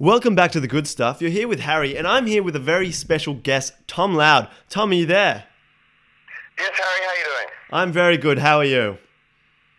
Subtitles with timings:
[0.00, 1.20] Welcome back to the good stuff.
[1.20, 4.48] You're here with Harry, and I'm here with a very special guest, Tom Loud.
[4.70, 5.44] Tom, are you there?
[6.58, 7.46] Yes, Harry, how are you doing?
[7.70, 8.38] I'm very good.
[8.38, 8.96] How are you?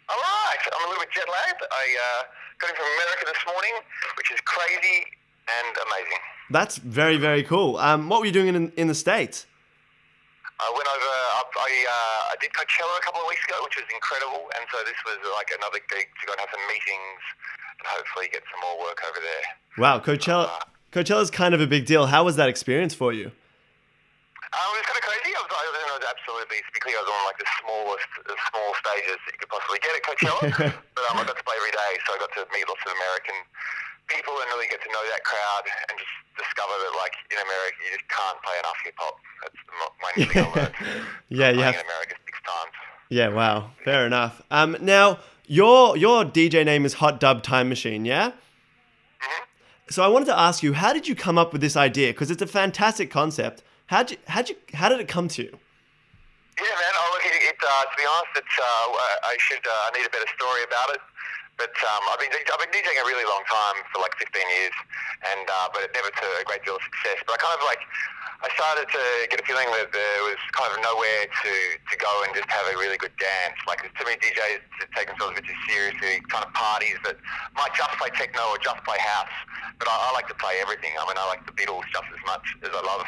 [0.10, 0.58] All right.
[0.78, 1.64] I'm a little bit jet lagged.
[1.72, 2.24] I uh,
[2.60, 3.72] got in from America this morning,
[4.16, 5.08] which is crazy
[5.60, 6.20] and amazing.
[6.52, 7.78] That's very, very cool.
[7.78, 9.48] Um, what were you doing in, in the States?
[10.62, 11.10] I went over.
[11.10, 14.64] I, I, uh, I did Coachella a couple of weeks ago, which was incredible, and
[14.70, 17.22] so this was like another gig to go and have some meetings
[17.82, 19.46] and hopefully get some more work over there.
[19.82, 20.54] Wow, Coachella.
[20.94, 22.06] Coachella's kind of a big deal.
[22.12, 23.32] How was that experience for you?
[24.52, 25.32] Um, it was kind of crazy.
[25.32, 29.18] I was, I was absolutely, particularly I was on like the smallest, the small stages
[29.24, 30.76] that you could possibly get at Coachella.
[30.94, 32.92] but um, I got to play every day, so I got to meet lots of
[32.92, 33.38] American
[34.14, 37.78] people and really get to know that crowd and just discover that like in America
[37.86, 39.16] you just can't play enough hip hop.
[39.42, 40.76] That's the main thing I learned.
[41.30, 41.70] Yeah, yeah.
[41.80, 42.74] in America six times.
[43.10, 43.72] Yeah, wow.
[43.84, 44.42] Fair enough.
[44.52, 48.32] Um, now, your your DJ name is Hot Dub Time Machine, yeah?
[48.32, 49.44] Mhm.
[49.92, 52.12] So I wanted to ask you, how did you come up with this idea?
[52.14, 53.64] Because it's a fantastic concept.
[53.88, 55.52] How'd you, how'd you, how did it come to you?
[56.58, 56.94] Yeah, man.
[56.96, 60.06] Oh, look, it, it, uh, to be honest, it's, uh, I should, uh, I need
[60.08, 61.02] a better story about it.
[61.62, 64.74] But um, I've been I've been DJing a really long time for like 15 years,
[65.30, 67.22] and uh, but it never to a great deal of success.
[67.30, 67.78] But I kind of like
[68.42, 72.10] I started to get a feeling that there was kind of nowhere to, to go
[72.26, 73.54] and just have a really good dance.
[73.70, 76.98] Like there's too many DJs to take themselves a bit too seriously, kind of parties
[77.06, 77.22] that
[77.54, 79.30] might just play techno or just play house.
[79.78, 80.98] But I, I like to play everything.
[80.98, 83.06] I mean, I like the Beatles just as much as I love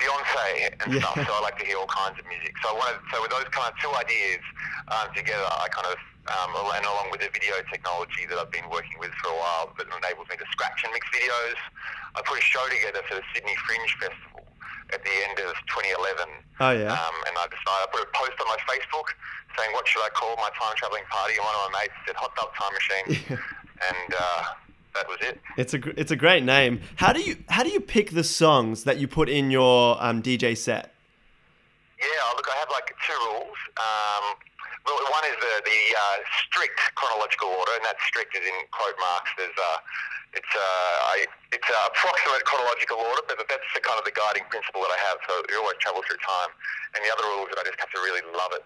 [0.00, 1.04] Beyonce and Yeah.
[1.04, 1.20] stuff.
[1.28, 2.56] So I like to hear all kinds of music.
[2.64, 4.40] So I wanted, so with those kind of two ideas
[4.88, 6.00] um, together, I kind of,
[6.32, 9.72] um, and along with the video technology that I've been working with for a while
[9.76, 11.58] that enables me to scratch and mix videos,
[12.16, 14.44] I put a show together for the Sydney Fringe Festival
[14.92, 16.24] at the end of 2011.
[16.60, 16.92] Oh, yeah.
[16.92, 19.08] Um, and I decided, I put a post on my Facebook
[19.58, 21.36] saying, what should I call my time traveling party?
[21.36, 23.38] And one of my mates said, Hot Dog Time Machine.
[23.92, 24.42] and uh,
[24.94, 25.40] that was it.
[25.56, 26.80] It's a it's a great name.
[26.96, 30.22] How do you how do you pick the songs that you put in your um,
[30.22, 30.94] DJ set?
[31.98, 33.58] Yeah, look, I have like two rules.
[33.76, 34.36] Um,
[34.84, 38.96] well, one is the, the uh, strict chronological order, and that strict is in quote
[39.00, 39.32] marks.
[39.40, 39.78] There's uh,
[40.36, 41.24] it's uh, I,
[41.56, 45.00] it's uh, approximate chronological order, but that's the kind of the guiding principle that I
[45.08, 45.18] have.
[45.24, 46.52] So you always travel through time.
[46.94, 48.64] And the other rule is that I just have to really love it.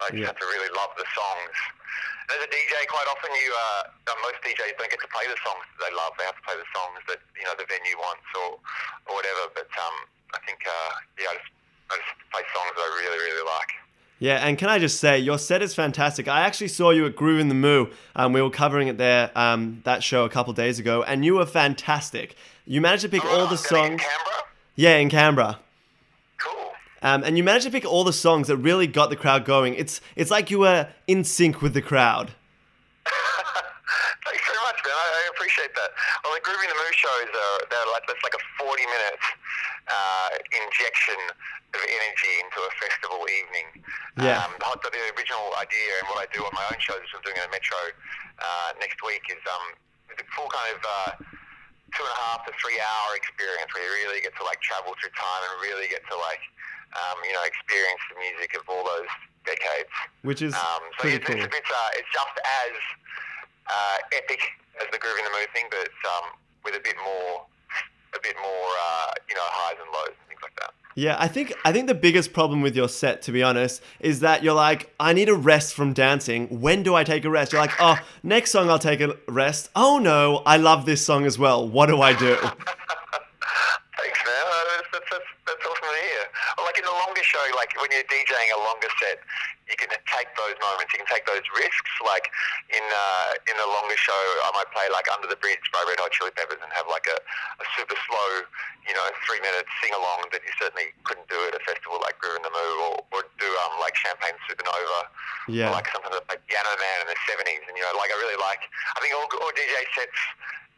[0.00, 0.32] I just Yeah.
[0.32, 1.54] have to really love the songs.
[2.30, 5.26] And as a DJ, quite often you uh, uh, most DJs don't get to play
[5.28, 6.16] the songs that they love.
[6.16, 8.56] They have to play the songs that you know the venue wants or
[9.10, 9.50] or whatever.
[9.52, 9.96] But um,
[10.32, 10.90] I think uh,
[11.20, 11.52] yeah, I just
[11.92, 13.72] I just play songs that I really really like.
[14.22, 16.28] Yeah, and can I just say, your set is fantastic.
[16.28, 17.86] I actually saw you at Groovin the Moo.
[18.14, 21.36] Um, we were covering it there, um, that show a couple days ago, and you
[21.36, 22.36] were fantastic.
[22.66, 24.02] You managed to pick all the Oh, in songs.
[24.02, 24.44] Canberra.
[24.76, 25.58] Yeah, in Canberra.
[26.38, 26.70] Cool.
[27.02, 29.74] Um, and you managed to pick all the songs that really got the crowd going.
[29.74, 32.32] It's it's like you were in sync with the crowd.
[33.06, 34.92] Thanks very much, man.
[34.94, 35.90] I, I appreciate that.
[36.22, 39.18] Well, the Groovin the Moo shows are they're like that's like a forty minute
[39.90, 41.18] uh, injection
[41.74, 43.82] of energy into a festival evening.
[44.22, 44.46] Yeah.
[44.46, 47.22] Um, the, the original idea and what I do on my own shows, which I'm
[47.26, 47.78] doing in the Metro
[48.38, 49.74] uh, next week, is um,
[50.14, 50.82] the full kind of.
[50.86, 51.10] Uh,
[51.90, 54.94] Two and a half to three hour experience where you really get to like travel
[55.02, 56.38] through time and really get to like,
[56.94, 59.10] um, you know, experience the music of all those
[59.42, 59.90] decades.
[60.22, 61.34] Which is Um, so pretty it's, cool.
[61.34, 62.74] it's, it's, uh, it's just as
[63.66, 64.38] uh, epic
[64.80, 66.30] as the Groovin the Moo thing, but um,
[66.64, 67.46] with a bit more,
[68.14, 70.70] a bit more, uh, you know, highs and lows and things like that.
[70.96, 74.20] Yeah, I think I think the biggest problem with your set, to be honest, is
[74.20, 76.48] that you're like, I need a rest from dancing.
[76.60, 77.52] When do I take a rest?
[77.52, 79.70] You're like, oh, next song I'll take a rest.
[79.76, 81.66] Oh no, I love this song as well.
[81.66, 82.34] What do I do?
[82.36, 84.44] Thanks, man.
[84.46, 86.24] Uh, That's, that's, that's, that's awesome to hear.
[86.58, 89.20] Well, like in the longer show, like when you're DJing a longer set,
[89.68, 91.92] you can take those moments, you can take those risks.
[92.04, 92.28] Like
[92.70, 95.98] in uh, in the longer show, I might play like Under the Bridge by Red
[96.02, 98.30] Hot Chili Peppers and have like a, a super slow,
[98.84, 102.18] you know, three minute sing along that you certainly couldn't do at a festival like
[102.18, 105.08] Groovin the Moo or, or do um, like Champagne Supernova.
[105.48, 105.70] Yeah.
[105.70, 107.64] Or like something like Piano Man in the 70s.
[107.66, 108.62] And, you know, like I really like,
[108.94, 110.20] I think all, all DJ sets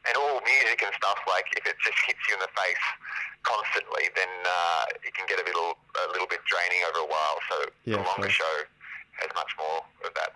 [0.09, 2.85] and all music and stuff, like if it just hits you in the face
[3.43, 7.39] constantly, then uh, it can get a little a little bit draining over a while.
[7.51, 8.47] So Yeah, the longer sure.
[8.47, 8.55] show
[9.23, 10.35] has much more of that.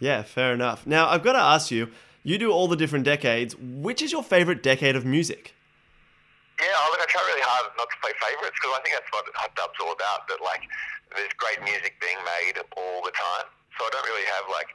[0.00, 0.86] Yeah, fair enough.
[0.86, 1.88] Now, I've got to ask you,
[2.22, 3.56] you do all the different decades.
[3.56, 5.54] Which is your favorite decade of music?
[6.60, 9.08] Yeah, I look, I try really hard not to play favourites because I think that's
[9.12, 10.28] what Hot Dub's all about.
[10.28, 10.64] That like,
[11.14, 13.48] there's great music being made all the time.
[13.76, 14.72] So I don't really have like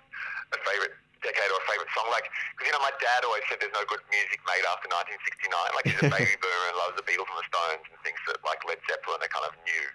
[0.54, 2.10] a favourite decade or a favourite song.
[2.10, 2.28] Like,
[2.58, 5.78] because you know, my dad always said there's no good music made after 1969.
[5.78, 8.42] Like, he's a baby boomer and loves the Beatles and the Stones and thinks that
[8.44, 9.86] like Led Zeppelin are kind of new.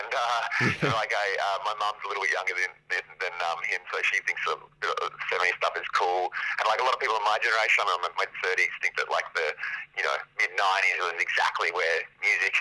[0.00, 0.42] And uh,
[0.80, 3.80] so, like, I, uh, my mum's a little bit younger than than, than um, him,
[3.92, 6.32] so she thinks that uh, 70s stuff is cool.
[6.58, 9.08] And like a lot of people in my generation, I'm in my 30s, think that
[9.08, 9.54] like the
[9.94, 12.54] you know mid '90s was exactly where music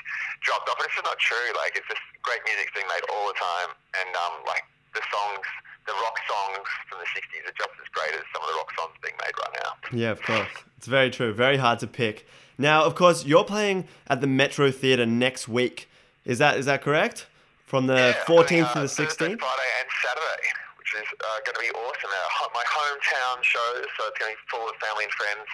[0.46, 1.50] dropped off, and it's just not true.
[1.58, 4.64] Like it's just great music's being made all the time, and um, like
[4.94, 5.48] the songs,
[5.90, 8.70] the rock songs from the '60s are just as great as some of the rock
[8.78, 9.72] songs being made right now.
[9.92, 10.54] Yeah, of course.
[10.78, 11.34] It's very true.
[11.34, 12.28] Very hard to pick.
[12.58, 15.90] Now, of course, you're playing at the Metro Theatre next week.
[16.26, 17.26] Is that is that correct?
[17.66, 19.40] From the Yeah, 14th to uh, the Thursday, 16th?
[19.40, 20.46] Friday, and Saturday,
[20.82, 22.10] which is uh, going to be awesome.
[22.10, 25.46] Ho- my hometown show, so it's going to be full of family and friends.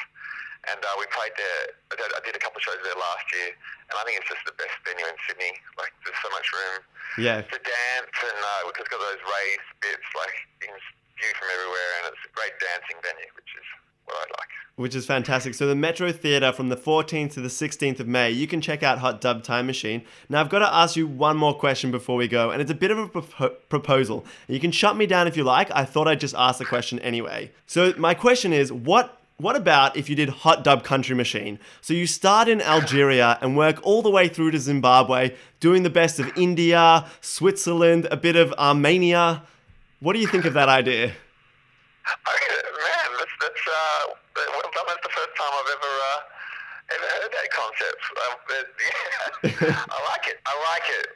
[0.71, 1.63] And uh, we played there.
[1.93, 3.53] I did, a couple of shows there last year,
[3.89, 5.53] and I think it's just the best venue in Sydney.
[5.77, 6.75] Like, there's so much room
[7.21, 7.41] Yeah.
[7.45, 10.33] to dance, and uh, it's got those raised bits, like
[10.65, 10.77] you can
[11.21, 13.67] view from everywhere, and it's a great dancing venue, which is
[14.09, 14.51] what I like.
[14.75, 15.53] Which is fantastic.
[15.55, 18.83] So the Metro Theatre from the 14th to the 16th of May, you can check
[18.83, 20.03] out Hot Dub Time Machine.
[20.27, 22.75] Now I've got to ask you one more question before we go, and it's a
[22.75, 24.25] bit of a propo- proposal.
[24.49, 25.71] You can shut me down if you like.
[25.73, 27.51] I thought I'd just ask the question anyway.
[27.67, 31.59] So my question is, what what about if you did Hot Dub Country Machine?
[31.81, 35.89] So you start in Algeria and work all the way through to Zimbabwe, doing the
[35.89, 39.43] best of India, Switzerland, a bit of Armenia.
[39.99, 41.07] What do you think of that idea?
[41.07, 41.13] Man,
[43.17, 46.19] that's that's uh, well, that's the first time I've ever uh,
[46.95, 48.01] ever heard that concept.
[48.47, 48.67] But,
[49.67, 50.37] yeah, I like it.
[50.45, 51.07] I like it.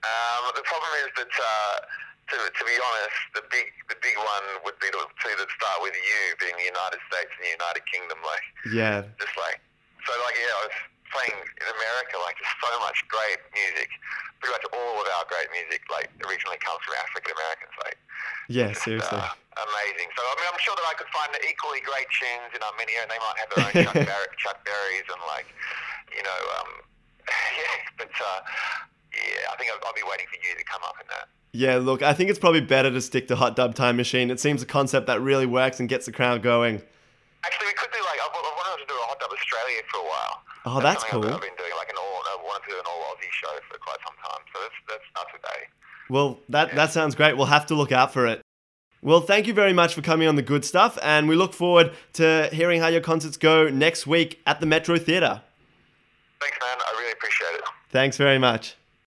[0.00, 1.76] Um, the problem is that, uh,
[2.30, 5.78] to, to be honest, the big the big one would be to, to that start
[5.82, 9.58] with you being the United States and the United Kingdom, like Yeah, just like
[10.06, 10.76] so, like yeah, I was
[11.10, 13.90] playing in America, like there's so much great music.
[14.40, 17.98] Pretty much all of our great music, like originally comes from African Americans, like
[18.48, 19.20] yeah, just, seriously.
[19.20, 19.30] uh,
[19.60, 20.08] amazing.
[20.16, 23.10] So I mean, I'm sure that I could find equally great tunes in Armenia, and
[23.12, 25.48] they might have their own Chuck, Bar- Chuck Berries and like,
[26.14, 26.70] you know, um,
[27.60, 27.76] yeah.
[28.00, 28.40] But uh,
[29.30, 31.30] yeah, I think I'll, I'll be waiting for you to come up in that.
[31.30, 34.30] Uh, yeah, look, I think it's probably better to stick to Hot Dub Time Machine.
[34.30, 36.82] It seems a concept that really works and gets the crowd going.
[37.44, 39.98] Actually, we could do like I, I wanted to do a hot dub Australia for
[39.98, 40.42] a while.
[40.66, 41.28] Oh, that's something cool.
[41.28, 42.22] I've, I've been doing like an all.
[42.22, 44.42] I wanted to do an all Aussie show for quite some time.
[44.52, 45.66] So that's that's not today.
[46.10, 47.36] Well, that, that sounds great.
[47.36, 48.42] We'll have to look out for it.
[49.02, 51.92] Well, thank you very much for coming on the good stuff, and we look forward
[52.14, 55.40] to hearing how your concerts go next week at the Metro Theatre.
[56.40, 56.76] Thanks, man.
[56.78, 57.62] I really appreciate it.
[57.90, 58.76] Thanks very much.